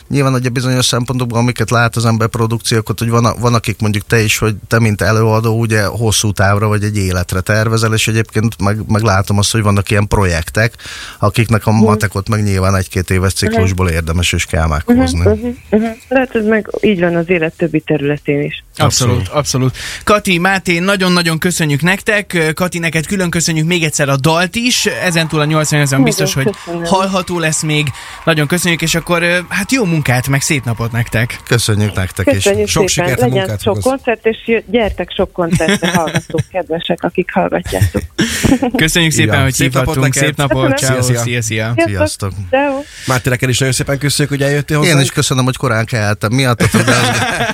nyilván 0.09 0.35
ugye 0.35 0.49
bizonyos 0.49 0.85
szempontokban, 0.85 1.39
amiket 1.39 1.71
lát 1.71 1.97
az 1.97 2.07
ember 2.07 2.29
produkciókat, 2.29 2.99
hogy 2.99 3.11
van, 3.11 3.27
van, 3.41 3.55
akik 3.55 3.81
mondjuk 3.81 4.07
te 4.07 4.21
is, 4.21 4.39
hogy 4.39 4.55
te, 4.69 4.81
mint 4.81 5.01
előadó, 5.01 5.59
ugye 5.59 5.85
hosszú 5.85 6.33
távra 6.33 6.69
vagy 6.69 6.83
egy 6.83 6.97
életre 6.97 7.41
tervezel, 7.41 7.93
és 7.93 8.09
egyébként 8.09 8.63
meg, 8.63 8.77
meg 8.89 9.03
látom 9.03 9.39
azt, 9.39 9.53
hogy 9.53 9.63
vannak 9.63 9.91
ilyen 9.91 10.09
projektek, 10.09 10.73
akiknek 11.19 11.67
a 11.67 11.71
matekot 11.71 12.29
meg 12.29 12.43
nyilván 12.43 12.77
egy-két 12.77 13.11
éves 13.11 13.33
ciklusból 13.33 13.89
érdemes 13.89 14.33
és 14.33 14.45
kell 14.47 14.67
meghozni. 14.67 15.19
Uh-huh, 15.19 15.55
uh-huh. 15.71 15.91
Lehet, 16.09 16.35
ez 16.35 16.45
meg 16.45 16.71
így 16.81 17.01
van 17.01 17.15
az 17.17 17.29
élet 17.29 17.42
többi 17.51 17.81
területén 17.81 18.43
is. 18.43 18.65
Abszolút, 18.77 19.29
abszolút. 19.29 19.77
Kati, 20.05 20.39
Máté, 20.39 20.79
nagyon-nagyon 20.79 21.39
köszönjük 21.39 21.83
nektek. 21.83 22.53
Kati, 22.55 22.79
neked 22.79 23.07
külön 23.07 23.31
köszönjük 23.31 23.67
még 23.67 23.83
egyszer 23.85 24.09
a 24.09 24.17
dalt 24.17 24.55
is. 24.55 24.87
Ezentúl 24.87 25.41
a 25.41 25.45
88 25.45 26.03
biztos, 26.03 26.35
hogy 26.35 26.51
köszönöm. 26.65 26.85
hallható 26.85 27.39
lesz 27.39 27.63
még. 27.63 27.87
Nagyon 28.25 28.47
köszönjük, 28.47 28.83
és 28.83 28.95
akkor 28.95 29.45
hát 29.49 29.73
jó 29.73 29.85
munkát, 29.85 30.29
meg 30.29 30.41
szép 30.41 30.65
napot 30.65 30.93
nektek. 30.93 31.41
Köszönjük 31.47 31.95
nektek 31.95 32.27
is. 32.27 32.33
Köszönjük 32.33 32.69
Sok 32.69 32.89
szépen, 32.89 33.09
sikert 33.09 33.21
a 33.21 33.25
legyen 33.27 33.39
munkát, 33.39 33.63
sok 33.63 33.81
koncert, 33.81 34.27
és 34.27 34.63
gyertek 34.67 35.11
sok 35.17 35.33
koncertre, 35.33 35.91
hallgatók, 35.91 36.41
kedvesek, 36.53 37.03
akik 37.03 37.33
hallgatjátok. 37.33 38.03
Köszönjük 38.77 39.13
szépen, 39.13 39.29
Igen. 39.29 39.43
hogy 39.43 39.53
Szép 39.53 39.73
napot 39.73 39.95
hívhattunk. 39.95 40.15
neked. 40.15 40.29
Szép 40.29 40.37
napot, 40.37 40.73
Köszönöm. 40.73 41.01
ciao, 41.01 41.03
Szia, 41.03 41.23
szia. 41.23 41.43
szia, 41.43 41.73
szia. 41.77 41.87
Sziasztok. 41.87 42.33
Ciao. 42.51 42.81
Máté, 43.07 43.29
neked 43.29 43.49
is 43.49 43.59
nagyon 43.59 43.75
szépen 43.75 43.99
köszönjük, 43.99 44.35
hogy 44.35 44.43
eljöttél 44.43 44.77
hozzánk. 44.79 44.97
Én 44.97 45.03
is 45.03 45.11
köszönöm, 45.11 45.45
hogy 45.45 45.57
korán 45.57 45.85
keltem 45.85 46.33
miattatok, 46.33 46.83
de, 46.83 46.93
az, 46.93 47.09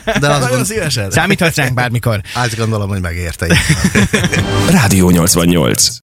de 0.05 0.13
azt, 0.13 0.21
Nagyon 0.21 0.51
gond, 0.51 0.67
szívesen. 0.67 1.11
Számíthatsz 1.11 1.57
ránk 1.57 1.75
bármikor. 1.75 2.21
azt 2.35 2.57
gondolom, 2.57 2.89
hogy 2.89 3.01
megérte. 3.01 3.47
Rádió 4.71 5.11
88. 5.11 5.89